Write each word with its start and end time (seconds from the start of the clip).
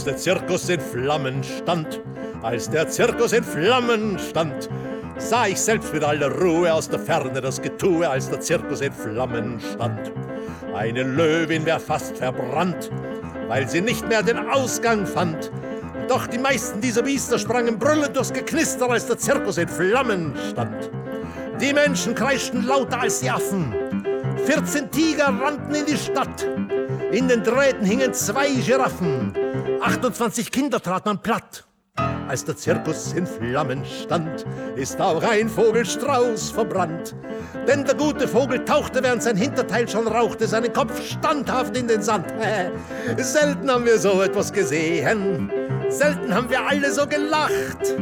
Als 0.00 0.06
der 0.06 0.16
Zirkus 0.16 0.68
in 0.70 0.80
Flammen 0.80 1.44
stand, 1.44 2.00
als 2.40 2.70
der 2.70 2.88
Zirkus 2.88 3.34
in 3.34 3.44
Flammen 3.44 4.18
stand, 4.18 4.70
sah 5.18 5.46
ich 5.46 5.60
selbst 5.60 5.92
mit 5.92 6.02
aller 6.02 6.30
Ruhe 6.30 6.72
aus 6.72 6.88
der 6.88 6.98
Ferne 6.98 7.38
das 7.38 7.60
Getue, 7.60 8.08
als 8.08 8.30
der 8.30 8.40
Zirkus 8.40 8.80
in 8.80 8.94
Flammen 8.94 9.60
stand. 9.60 10.10
Eine 10.74 11.02
Löwin 11.02 11.66
wär 11.66 11.78
fast 11.78 12.16
verbrannt, 12.16 12.90
weil 13.48 13.68
sie 13.68 13.82
nicht 13.82 14.08
mehr 14.08 14.22
den 14.22 14.38
Ausgang 14.48 15.04
fand. 15.04 15.52
Doch 16.08 16.26
die 16.26 16.38
meisten 16.38 16.80
dieser 16.80 17.02
Biester 17.02 17.38
sprangen 17.38 17.78
brüllend 17.78 18.16
durchs 18.16 18.32
Geknister, 18.32 18.88
als 18.88 19.06
der 19.06 19.18
Zirkus 19.18 19.58
in 19.58 19.68
Flammen 19.68 20.32
stand. 20.50 20.90
Die 21.60 21.74
Menschen 21.74 22.14
kreischten 22.14 22.64
lauter 22.64 23.02
als 23.02 23.20
die 23.20 23.28
Affen. 23.28 23.74
14 24.46 24.90
Tiger 24.90 25.26
rannten 25.26 25.74
in 25.74 25.84
die 25.84 25.98
Stadt. 25.98 26.48
In 27.12 27.28
den 27.28 27.42
Drähten 27.42 27.84
hingen 27.84 28.14
zwei 28.14 28.48
Giraffen. 28.48 29.34
28 29.80 30.50
Kinder 30.52 30.80
trat 30.80 31.06
man 31.06 31.20
platt. 31.22 31.64
Als 32.28 32.44
der 32.44 32.56
Zirkus 32.56 33.12
in 33.12 33.26
Flammen 33.26 33.84
stand, 33.84 34.44
ist 34.76 35.00
auch 35.00 35.22
ein 35.22 35.48
Vogelstrauß 35.48 36.50
verbrannt. 36.50 37.16
Denn 37.66 37.84
der 37.84 37.94
gute 37.94 38.28
Vogel 38.28 38.64
tauchte, 38.64 39.02
während 39.02 39.22
sein 39.22 39.36
Hinterteil 39.36 39.88
schon 39.88 40.06
rauchte, 40.06 40.46
seinen 40.46 40.72
Kopf 40.72 41.02
standhaft 41.04 41.76
in 41.76 41.88
den 41.88 42.02
Sand. 42.02 42.26
Selten 43.16 43.70
haben 43.70 43.84
wir 43.84 43.98
so 43.98 44.22
etwas 44.22 44.52
gesehen. 44.52 45.50
Selten 45.88 46.32
haben 46.32 46.48
wir 46.48 46.64
alle 46.64 46.92
so 46.92 47.06
gelacht. 47.06 47.96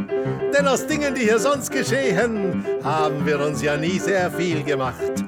Denn 0.57 0.69
aus 0.69 0.87
Dingen, 0.87 1.15
die 1.15 1.23
hier 1.23 1.39
sonst 1.39 1.71
geschehen, 1.71 2.65
haben 2.85 3.25
wir 3.25 3.41
uns 3.41 3.63
ja 3.63 3.77
nie 3.77 3.99
sehr 3.99 4.31
viel 4.31 4.63
gemacht. 4.63 5.25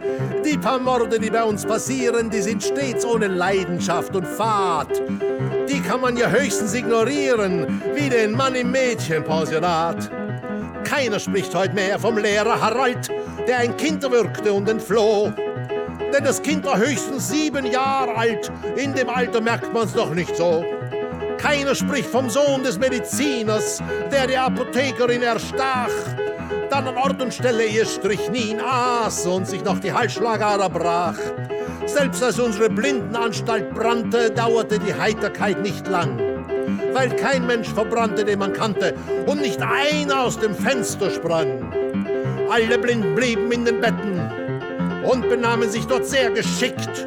Die 0.51 0.59
paar 0.59 0.81
Morde, 0.81 1.21
die 1.21 1.31
bei 1.31 1.45
uns 1.45 1.65
passieren, 1.65 2.29
die 2.29 2.43
sind 2.43 2.61
stets 2.61 3.05
ohne 3.05 3.29
Leidenschaft 3.29 4.17
und 4.17 4.27
Fahrt. 4.27 5.01
Die 5.69 5.81
kann 5.81 6.01
man 6.01 6.17
ja 6.17 6.29
höchstens 6.29 6.75
ignorieren, 6.75 7.81
wie 7.95 8.09
den 8.09 8.33
Mann 8.33 8.57
im 8.57 8.73
Mädchenpensionat. 8.73 10.11
Keiner 10.83 11.21
spricht 11.21 11.55
heute 11.55 11.75
mehr 11.75 12.01
vom 12.01 12.19
Lehrer 12.19 12.61
Harald, 12.61 13.09
der 13.47 13.59
ein 13.59 13.77
Kind 13.77 14.03
erwürgte 14.03 14.53
und 14.53 14.69
entfloh. 14.69 15.33
Denn 16.13 16.25
das 16.25 16.43
Kind 16.43 16.65
war 16.65 16.79
höchstens 16.79 17.29
sieben 17.29 17.67
Jahre 17.67 18.17
alt, 18.17 18.51
in 18.75 18.93
dem 18.93 19.09
Alter 19.09 19.41
merkt 19.41 19.73
man's 19.73 19.93
doch 19.93 20.13
nicht 20.13 20.35
so. 20.35 20.65
Keiner 21.39 21.77
spricht 21.77 22.11
vom 22.11 22.29
Sohn 22.29 22.65
des 22.65 22.77
Mediziners, 22.77 23.81
der 24.11 24.27
die 24.27 24.37
Apothekerin 24.37 25.23
erstach, 25.23 25.93
dann 26.71 26.87
an 26.87 26.97
Ort 26.97 27.21
und 27.21 27.35
Stelle 27.35 27.67
ihr 27.67 27.85
Strychnin 27.85 28.61
aß 28.61 29.27
und 29.27 29.47
sich 29.47 29.65
noch 29.65 29.81
die 29.81 29.93
Halsschlagader 29.93 30.69
brach. 30.69 31.19
Selbst 31.87 32.23
als 32.23 32.39
unsere 32.39 32.71
Blindenanstalt 32.71 33.75
brannte, 33.75 34.31
dauerte 34.31 34.79
die 34.79 34.95
Heiterkeit 34.95 35.61
nicht 35.61 35.89
lang, 35.89 36.19
weil 36.93 37.11
kein 37.17 37.47
Mensch 37.47 37.69
verbrannte, 37.69 38.25
den 38.25 38.39
man 38.39 38.53
kannte, 38.53 38.95
und 39.27 39.41
nicht 39.41 39.61
einer 39.61 40.23
aus 40.23 40.39
dem 40.39 40.55
Fenster 40.55 41.11
sprang. 41.11 41.73
Alle 42.51 42.79
Blinden 42.79 43.15
blieben 43.15 43.51
in 43.51 43.65
den 43.65 43.81
Betten 43.81 44.21
und 45.05 45.29
benahmen 45.29 45.69
sich 45.69 45.87
dort 45.87 46.07
sehr 46.07 46.31
geschickt, 46.31 47.07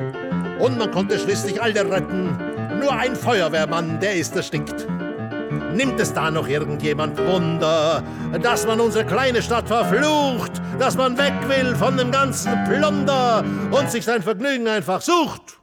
und 0.60 0.78
man 0.78 0.92
konnte 0.92 1.18
schließlich 1.18 1.62
alle 1.62 1.90
retten, 1.90 2.38
nur 2.80 2.92
ein 2.92 3.16
Feuerwehrmann, 3.16 4.00
der 4.00 4.16
ist 4.16 4.36
erstickt. 4.36 4.88
Nimmt 5.74 6.00
es 6.00 6.14
da 6.14 6.30
noch 6.32 6.48
irgendjemand 6.48 7.18
Wunder, 7.18 8.04
dass 8.42 8.66
man 8.68 8.80
unsere 8.80 9.06
kleine 9.06 9.42
Stadt 9.42 9.68
verflucht, 9.68 10.62
dass 10.80 10.96
man 10.96 11.18
weg 11.18 11.34
will 11.48 11.76
von 11.76 11.98
dem 11.98 12.12
ganzen 12.12 12.64
Plunder 12.66 13.44
und 13.72 13.90
sich 13.90 14.06
sein 14.06 14.22
Vergnügen 14.22 14.68
einfach 14.68 15.02
sucht? 15.02 15.60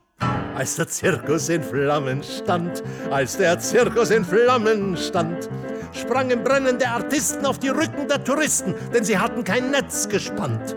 Als 0.56 0.76
der 0.76 0.88
Zirkus 0.88 1.48
in 1.48 1.62
Flammen 1.62 2.22
stand, 2.22 2.82
als 3.10 3.36
der 3.36 3.58
Zirkus 3.58 4.10
in 4.10 4.24
Flammen 4.24 4.96
stand, 4.96 5.48
sprangen 5.92 6.44
brennende 6.44 6.88
Artisten 6.88 7.46
auf 7.46 7.58
die 7.58 7.68
Rücken 7.68 8.08
der 8.08 8.22
Touristen, 8.22 8.74
denn 8.92 9.04
sie 9.04 9.18
hatten 9.18 9.44
kein 9.44 9.70
Netz 9.70 10.08
gespannt. 10.08 10.76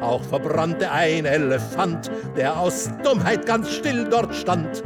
Auch 0.00 0.22
verbrannte 0.22 0.90
ein 0.90 1.24
Elefant, 1.24 2.10
der 2.36 2.58
aus 2.58 2.90
Dummheit 3.02 3.46
ganz 3.46 3.70
still 3.70 4.06
dort 4.10 4.34
stand. 4.34 4.82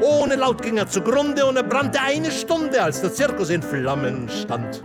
Ohne 0.00 0.36
Laut 0.36 0.62
ging 0.62 0.76
er 0.76 0.88
zugrunde 0.88 1.44
und 1.44 1.56
er 1.56 1.62
brannte 1.62 2.00
eine 2.00 2.30
Stunde, 2.30 2.82
als 2.82 3.00
der 3.00 3.12
Zirkus 3.12 3.50
in 3.50 3.62
Flammen 3.62 4.28
stand. 4.28 4.82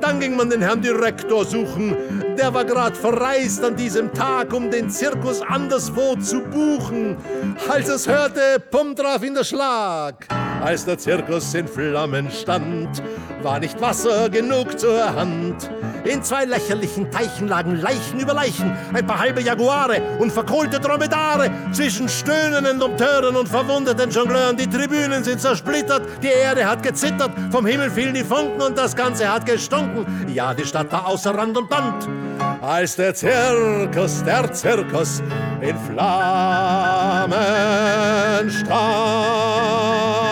Dann 0.00 0.20
ging 0.20 0.36
man 0.36 0.50
den 0.50 0.60
Herrn 0.60 0.82
Direktor 0.82 1.44
suchen, 1.44 1.96
der 2.36 2.52
war 2.52 2.64
grad 2.64 2.96
verreist 2.96 3.64
an 3.64 3.76
diesem 3.76 4.12
Tag, 4.12 4.52
um 4.52 4.70
den 4.70 4.90
Zirkus 4.90 5.40
anderswo 5.40 6.16
zu 6.16 6.40
buchen. 6.40 7.16
Als 7.68 7.88
es 7.88 8.08
hörte, 8.08 8.60
pum 8.70 8.94
traf 8.94 9.22
ihn 9.22 9.34
der 9.34 9.44
Schlag. 9.44 10.26
Als 10.62 10.84
der 10.84 10.98
Zirkus 10.98 11.54
in 11.54 11.68
Flammen 11.68 12.30
stand, 12.30 13.02
war 13.42 13.60
nicht 13.60 13.80
Wasser 13.80 14.28
genug 14.28 14.78
zur 14.78 15.14
Hand. 15.14 15.70
In 16.04 16.22
zwei 16.22 16.44
lächerlichen 16.44 17.10
Teichen 17.10 17.48
lagen 17.48 17.76
Leichen 17.76 18.20
über 18.20 18.34
Leichen, 18.34 18.76
ein 18.92 19.06
paar 19.06 19.18
halbe 19.18 19.40
Jaguare 19.40 20.02
und 20.18 20.30
verkohlte 20.30 20.78
Dromedare. 20.78 21.50
Zwischen 21.72 22.10
stöhnenden 22.10 22.78
Dompteuren 22.78 23.34
und 23.36 23.48
verwundeten 23.48 24.10
Jongleuren, 24.10 24.54
die 24.56 24.68
Tribünen 24.68 25.24
sind 25.24 25.40
zersplittert, 25.40 26.02
die 26.22 26.28
Erde 26.28 26.68
hat 26.68 26.82
gezittert, 26.82 27.30
vom 27.50 27.64
Himmel 27.64 27.90
fielen 27.90 28.12
die 28.12 28.22
Funken 28.22 28.60
und 28.60 28.76
das 28.76 28.94
Ganze 28.94 29.32
hat 29.32 29.46
gestunken. 29.46 30.04
Ja, 30.32 30.52
die 30.52 30.66
Stadt 30.66 30.92
war 30.92 31.06
außer 31.06 31.34
Rand 31.34 31.56
und 31.56 31.70
Band. 31.70 32.06
Als 32.60 32.96
der 32.96 33.14
Zirkus, 33.14 34.22
der 34.24 34.52
Zirkus 34.52 35.22
in 35.62 35.76
Flammen 35.78 37.30
stand. 38.50 40.23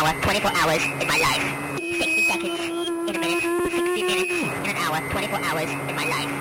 hour, 0.00 0.12
24 0.22 0.50
hours 0.54 0.82
in 1.00 1.08
my 1.08 1.18
life. 1.18 1.80
60 1.98 2.22
seconds 2.22 2.60
in 3.08 3.16
a 3.16 3.18
minute, 3.18 3.42
60 3.42 4.02
minutes 4.02 4.30
in 4.30 4.70
an 4.70 4.76
hour, 4.76 5.00
24 5.10 5.38
hours 5.40 5.70
in 5.70 5.96
my 5.96 6.04
life. 6.04 6.37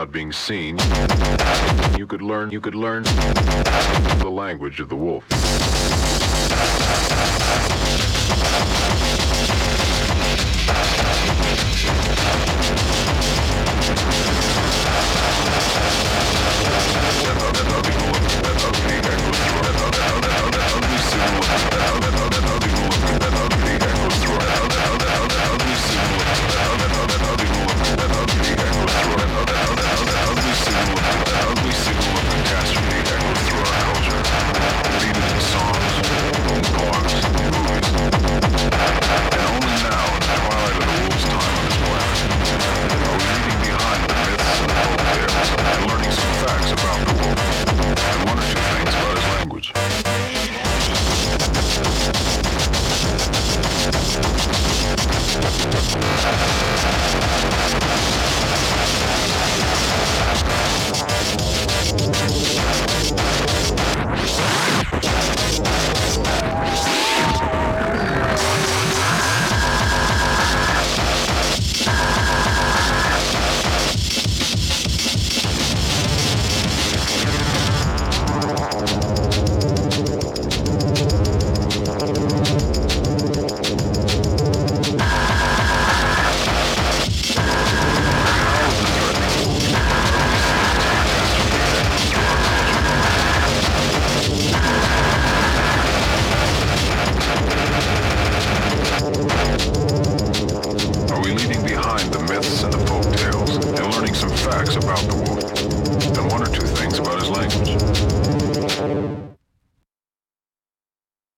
Without 0.00 0.12
being 0.12 0.32
seen. 0.32 0.78
You 1.98 2.06
could 2.06 2.22
learn, 2.22 2.50
you 2.50 2.60
could 2.60 2.74
learn 2.74 3.02
the 3.02 4.30
language 4.30 4.80
of 4.80 4.88
the 4.88 4.96
wolf. 4.96 5.39